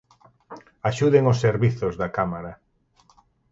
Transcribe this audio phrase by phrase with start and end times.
[0.89, 2.51] Axuden os servizos da Cámara.